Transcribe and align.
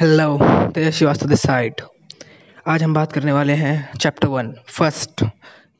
Hello 0.00 0.38
Tej 0.74 0.92
Srivastava 0.94 1.28
this 1.28 1.40
side 1.42 1.80
आज 2.66 2.82
हम 2.82 2.92
बात 2.94 3.12
करने 3.12 3.32
वाले 3.32 3.52
हैं 3.52 3.98
चैप्टर 4.00 4.28
वन 4.28 4.52
फ़र्स्ट 4.68 5.24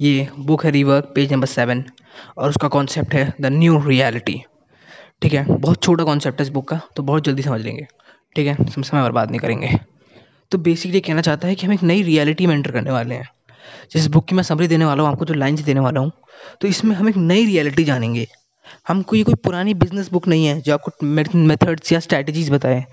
ये 0.00 0.26
बुक 0.38 0.64
है 0.64 0.70
रिवर्क 0.70 1.12
पेज 1.14 1.32
नंबर 1.32 1.46
सेवन 1.46 1.84
और 2.38 2.48
उसका 2.48 2.68
कॉन्सेप्ट 2.68 3.14
है 3.14 3.22
द 3.40 3.46
न्यू 3.46 3.78
रियलिटी 3.86 4.42
ठीक 5.22 5.32
है? 5.32 5.44
बहुत 5.46 5.82
छोटा 5.82 6.04
कॉन्सेप्ट 6.04 6.40
है 6.40 6.46
इस 6.46 6.50
बुक 6.52 6.68
का 6.68 6.80
तो 6.96 7.02
बहुत 7.02 7.24
जल्दी 7.24 7.42
समझ 7.42 7.60
लेंगे. 7.60 7.86
ठीक 8.36 8.46
है? 8.46 8.54
हम 8.54 8.82
समय 8.82 9.02
बर्बाद 9.02 9.30
नहीं 9.30 9.40
करेंगे. 9.40 9.70
तो 10.52 10.58
बेसिकली 10.58 11.00
कहना 11.00 11.20
चाहता 11.20 11.48
है 11.48 11.54
कि 11.54 11.66
हम 11.66 11.72
एक 11.72 11.82
नई 11.82 12.02
रियलिटी 12.02 12.46
में 12.46 12.54
एंटर 12.54 12.70
करने 12.70 12.90
वाले 12.90 13.14
हैं. 13.14 13.28
जिस 13.92 14.06
बुक 14.06 14.26
की 14.28 14.34
मैं 14.34 14.42
समरी 14.42 14.68
देने 14.68 14.84
वाला 14.84 15.02
हूँ, 15.02 15.10
आपको 15.12 15.24
जो 15.24 15.34
लाइन्स 15.34 15.60
देने 15.60 15.80
वाला 15.80 16.00
हूँ 16.00 16.10
तो 16.60 16.68
इसमें 16.68 16.94
हम 16.96 17.08
एक 17.08 17.16
नई 17.16 17.46
रियलिटी 17.46 17.84
जानेंगे. 17.84 18.26
हमको 18.88 19.16
ये 19.16 19.22
कोई 19.24 19.34
पुरानी 19.44 19.74
बिज़नेस 19.76 20.10
बुक 20.12 20.28
नहीं 20.28 20.46
है 20.46 20.60
जो 20.60 20.74
आपको 20.74 21.06
मेथड्स 21.06 21.92
या 21.92 22.00
स्ट्रैटेजीज 22.00 22.50
बताए. 22.50 22.84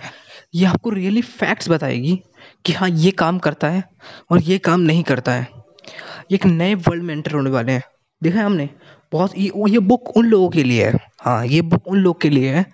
ये 0.55 0.65
आपको 0.65 0.89
रियली 0.89 1.21
फैक्ट्स 1.21 1.69
बताएगी 1.69 2.19
कि 2.65 2.73
हाँ 2.73 2.89
ये 2.89 3.11
काम 3.11 3.39
करता 3.39 3.67
है 3.67 3.83
और 4.31 4.41
ये 4.41 4.57
काम 4.57 4.79
नहीं 4.79 5.03
करता 5.03 5.31
है। 5.31 5.47
एक 6.31 6.45
नए 6.45 6.75
वर्ल्ड 6.75 7.03
में 7.03 7.13
एंटर 7.15 7.31
होने 7.31 7.49
वाले 7.49 7.71
हैं। 7.71 7.83
देखा 8.21 8.39
है 8.39 8.45
हमने? 8.45 8.69
बहुत 9.11 9.37
ये 9.37 9.51
ये 9.69 9.79
बुक 9.79 10.17
उन 10.17 10.25
लोगों 10.25 10.49
के 10.49 10.63
लिए 10.63 10.85
है। 10.85 10.99
हाँ 11.21 11.45
ये 11.45 11.61
बुक 11.61 11.87
उन 11.87 11.97
लोग 11.97 12.21
के 12.21 12.29
लिए 12.29 12.53
है 12.53 12.65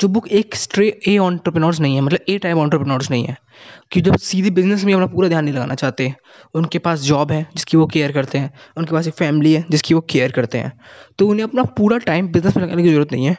जो 0.00 0.08
बुक 0.08 0.28
एक 0.28 0.54
स्ट्रे 0.56 0.88
ए 1.08 1.16
ऑन्टरप्रेन्योर्स 1.18 1.80
नहीं 1.80 1.94
है 1.94 2.00
मतलब 2.00 2.24
ए 2.28 2.38
टाइप 2.38 2.56
ऑन्टरप्रेन्योर्स 2.56 3.10
नहीं 3.10 3.24
है। 3.24 3.36
कि 3.92 4.00
जब 4.00 4.16
सीधे 4.18 4.50
बिज़नेस 4.50 4.84
में 4.84 4.92
अपना 4.94 5.06
पूरा 5.06 5.28
ध्यान 5.28 5.44
नहीं 5.44 5.54
लगाना 5.54 5.74
चाहते, 5.74 6.12
उनके 6.54 6.78
पास 6.78 7.00
जॉब 7.00 7.32
है 7.32 7.46
जिसकी 7.54 7.76
वो 7.76 7.86
केयर 7.86 8.12
करते 8.12 8.38
हैं, 8.38 8.52
उनके 8.76 8.92
पास 8.92 9.06
एक 9.08 9.14
फैमिली 9.14 9.52
है 9.52 9.64
जिसकी 9.70 9.94
वो 9.94 10.00
केयर 10.10 10.32
करते 10.32 10.58
हैं 10.58 10.72
तो 11.18 11.28
उन्हें 11.28 11.44
अपना 11.44 11.62
पूरा 11.78 11.98
टाइम 11.98 12.28
बिज़नेस 12.28 12.56
में 12.56 12.64
लगाने 12.64 12.82
की 12.82 12.88
ज़रूरत 12.88 13.12
नहीं 13.12 13.26
है। 13.26 13.36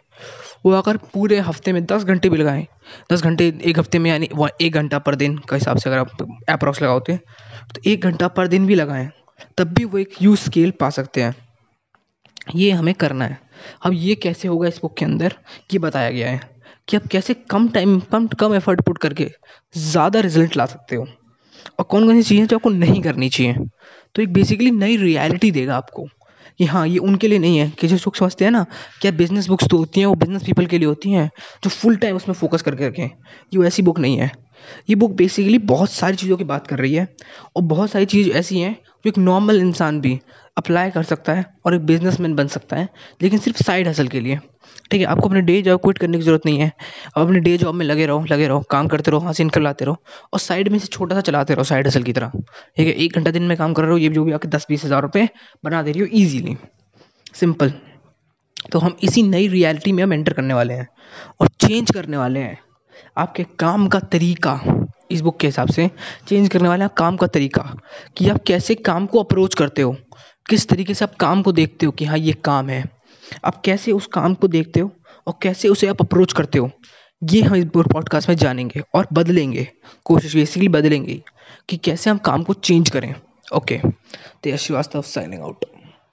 वो 0.65 0.71
अगर 0.73 0.97
पूरे 1.13 1.39
हफ़्ते 1.39 1.73
में 1.73 1.85
दस 1.85 2.03
घंटे 2.03 2.29
भी 2.29 2.37
लगाएँ, 2.37 2.65
दस 3.11 3.21
घंटे 3.21 3.47
एक 3.61 3.79
हफ़्ते 3.79 3.99
में, 3.99 4.09
यानी 4.09 4.29
वह 4.33 4.49
एक 4.61 4.73
घंटा 4.73 4.99
पर 4.99 5.15
दिन 5.15 5.37
का 5.39 5.55
हिसाब 5.55 5.77
से 5.77 5.89
अगर 5.89 5.99
आप 5.99 6.43
अप्रॉक्स 6.49 6.81
लगाते 6.81 7.13
हैं 7.13 7.21
तो 7.67 7.89
एक 7.89 8.03
घंटा 8.03 8.27
पर 8.29 8.47
दिन 8.47 8.65
भी 8.67 8.75
लगाएँ, 8.75 9.09
तब 9.57 9.73
भी 9.73 9.85
वो 9.85 9.97
एक 9.97 10.21
यूज़ 10.21 10.39
स्केल 10.41 10.71
पा 10.79 10.89
सकते 10.91 11.23
हैं। 11.23 11.35
ये 12.55 12.71
हमें 12.71 12.93
करना 12.95 13.25
है। 13.25 13.39
अब 13.85 13.93
ये 13.93 14.15
कैसे 14.15 14.47
होगा 14.47 14.67
इस 14.67 14.79
बुक 14.81 14.95
के 14.97 15.05
अंदर, 15.05 15.33
ये 15.73 15.79
बताया 15.79 16.09
गया 16.11 16.29
है 16.29 16.39
कि 16.87 16.97
आप 16.97 17.07
कैसे 17.11 17.33
कम 17.51 17.67
टाइम 17.69 17.99
कम 18.11 18.27
कम 18.39 18.53
एफर्ट 18.55 18.81
पुट 18.81 18.97
करके 18.97 19.29
ज़्यादा 19.75 20.19
रिज़ल्ट 20.19 20.55
ला 20.57 20.65
सकते 20.65 20.95
हो। 20.95 21.07
और 21.79 21.83
कौन 21.83 22.05
कौन 22.05 22.21
सी 22.21 22.23
चीज़ें 22.23 22.45
जो 22.47 22.57
आपको 22.57 22.69
नहीं 22.69 23.01
करनी 23.01 23.29
चाहिए? 23.29 23.55
तो 24.15 24.21
एक 24.21 24.33
बेसिकली 24.33 24.71
नई 24.71 24.97
रियलिटी 24.97 25.51
देगा 25.51 25.75
आपको। 25.77 26.07
कि 26.59 26.65
हाँ 26.65 26.87
ये 26.87 26.97
उनके 26.97 27.27
लिए 27.27 27.39
नहीं 27.39 27.57
है, 27.57 27.69
कि 27.69 27.87
जो 27.87 27.97
सुख 27.97 28.15
समझते 28.15 28.45
हैं 28.45 28.51
ना 28.51 28.65
क्या 29.01 29.11
बिज़नेस 29.11 29.47
बुक्स 29.47 29.67
तो 29.67 29.77
होती 29.77 29.99
हैं, 29.99 30.07
वो 30.07 30.15
बिज़नेस 30.15 30.43
पीपल 30.43 30.65
के 30.65 30.77
लिए 30.77 30.87
होती 30.87 31.11
हैं, 31.11 31.29
जो 31.63 31.69
फुल 31.69 31.95
टाइम 31.95 32.15
उसमें 32.15 32.35
फोकस 32.35 32.61
करके 32.61 32.87
रखें, 32.87 33.03
ये 33.03 33.57
वैसी 33.57 33.81
बुक 33.81 33.99
नहीं 33.99 34.17
है। 34.17 34.31
ये 34.89 34.95
बुक 34.95 35.11
बेसिकली 35.13 35.57
बहुत 35.67 35.91
सारी 35.91 36.15
चीज़ों 36.15 36.37
की 36.37 36.43
बात 36.45 36.67
कर 36.67 36.79
रही 36.79 36.93
है 36.93 37.07
और 37.55 37.63
बहुत 37.65 37.91
सारी 37.91 38.05
चीज़ 38.07 38.29
ऐसी 38.31 38.59
हैं 38.59 38.73
जो 38.73 39.09
एक 39.09 39.17
नॉर्मल 39.19 39.59
इंसान 39.59 40.01
भी 40.01 40.19
अप्लाई 40.57 40.91
कर 40.91 41.03
सकता 41.05 41.33
है 41.33 41.45
और 41.65 41.75
एक 41.75 41.81
बिजनेसमैन 41.85 42.35
बन 42.35 42.47
सकता 42.49 42.75
है, 42.75 42.87
लेकिन 43.21 43.39
सिर्फ़ 43.39 43.63
साइड 43.63 43.87
हसल 43.87 44.07
के 44.07 44.19
लिए। 44.19 44.37
ठीक 44.91 45.01
है, 45.01 45.05
आपको 45.07 45.27
अपने 45.27 45.41
डे 45.41 45.61
जॉब 45.61 45.79
क्विट 45.81 45.97
करने 45.97 46.17
की 46.17 46.23
ज़रूरत 46.23 46.45
नहीं 46.45 46.59
है। 46.59 46.71
आप 47.07 47.21
अपने 47.21 47.39
डे 47.39 47.57
जॉब 47.57 47.75
में 47.75 47.85
लगे 47.85 48.05
रहो 48.05 48.25
लगे 48.31 48.47
रहो, 48.47 48.59
काम 48.71 48.87
करते 48.87 49.11
रहो 49.11 49.19
हाथ 49.21 49.33
से 49.33 49.43
इनकम 49.43 49.61
लाते 49.61 49.85
रहो 49.85 49.97
और 50.33 50.39
साइड 50.39 50.69
में 50.69 50.79
से 50.79 50.87
छोटा 50.87 51.15
सा 51.15 51.21
चलाते 51.21 51.53
रहो 51.53 51.63
साइड 51.65 51.87
हसल 51.87 52.03
की 52.03 52.13
तरह। 52.13 52.31
ठीक 52.77 52.87
है, 52.87 52.93
एक 52.93 53.15
घंटा 53.15 53.31
दिन 53.31 53.43
में 53.43 53.57
काम 53.57 53.73
कर 53.73 53.83
रहे 53.83 53.91
हो, 53.91 53.97
ये 53.97 54.09
जो 54.09 54.23
भी 54.23 54.31
आपके 54.31 54.47
दस 54.47 54.65
बीस 54.69 54.85
हज़ार 54.85 55.01
रुपये 55.01 55.27
बना 55.63 55.81
दे 55.81 55.91
रही 55.91 56.01
हो 56.01 56.07
ईजीली 56.13 56.57
सिंपल 57.35 57.73
तो 58.71 58.79
हम 58.79 58.95
इसी 59.03 59.21
नई 59.23 59.47
रियलिटी 59.47 59.91
में 59.91 60.03
हम 60.03 60.13
एंटर 60.13 60.33
करने 60.33 60.53
वाले 60.53 60.73
हैं 60.73 60.87
और 61.41 61.47
चेंज 61.59 61.91
करने 61.91 62.17
वाले 62.17 62.39
हैं। 62.39 62.57
आपके 63.17 63.43
काम 63.59 63.87
का 63.87 63.99
तरीका, 64.01 64.59
इस 65.11 65.21
बुक 65.21 65.39
के 65.39 65.47
हिसाब 65.47 65.69
से 65.69 65.89
चेंज 66.27 66.49
करने 66.49 66.69
वाला 66.69 66.87
काम 66.97 67.17
का 67.17 67.27
तरीका, 67.27 67.61
कि 68.17 68.29
आप 68.29 68.43
कैसे 68.47 68.75
काम 68.75 69.05
को 69.05 69.19
अप्रोच 69.19 69.55
करते 69.55 69.81
हो, 69.81 69.95
किस 70.49 70.67
तरीके 70.67 70.93
से 70.93 71.05
आप 71.05 71.15
काम 71.15 71.41
को 71.41 71.51
देखते 71.51 71.85
हो 71.85 71.91
कि 71.91 72.05
हाँ 72.05 72.17
ये 72.17 72.33
काम 72.45 72.69
है। 72.69 72.83
आप 73.45 73.61
कैसे 73.61 73.91
उस 73.91 74.07
काम 74.07 74.33
को 74.33 74.47
देखते 74.47 74.79
हो 74.79 74.91
और 75.27 75.33
कैसे 75.41 75.67
उसे 75.67 75.87
आप 75.87 76.01
अप्रोच 76.01 76.33
करते 76.33 76.59
हो, 76.59 76.69
ये 77.21 77.41
हम 77.41 77.55
इस 77.55 77.65
पॉडकास्ट 77.75 78.29
में 78.29 78.35
जानेंगे 78.35 78.81
और 78.95 79.07
बदलेंगे, 79.13 79.67
कोशिश 80.05 80.35
बेसिकली 80.35 80.69
बदलेंगे 80.69 81.21
कि 81.69 81.77
कैसे 81.77 82.09
हम 82.09 82.17
काम 82.17 82.43
को 82.43 82.53
चेंज 82.53 82.89
करें। 82.89 83.13
ओके 83.55 83.77
तो 83.77 84.57
श्रीवास्तव 84.57 85.01
साइनिंग 85.03 85.41
आउट 85.41 85.65